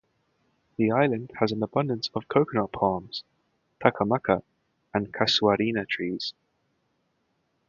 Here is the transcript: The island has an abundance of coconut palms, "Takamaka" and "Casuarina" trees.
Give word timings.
The 0.77 0.89
island 0.89 1.29
has 1.35 1.51
an 1.51 1.61
abundance 1.61 2.09
of 2.15 2.27
coconut 2.27 2.71
palms, 2.71 3.23
"Takamaka" 3.79 4.41
and 4.95 5.13
"Casuarina" 5.13 5.85
trees. 5.87 6.33